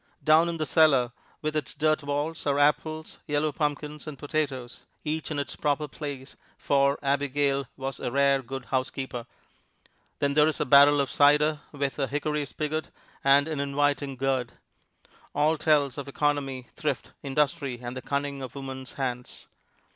[0.23, 1.11] Down in the cellar,
[1.43, 6.35] with its dirt walls, are apples, yellow pumpkins and potatoes each in its proper place,
[6.57, 9.27] for Abigail was a rare good housekeeper.
[10.17, 12.89] Then there is a barrel of cider, with a hickory spigot
[13.23, 14.53] and an inviting gourd.
[15.35, 19.45] All tells of economy, thrift, industry and the cunning of woman's hands.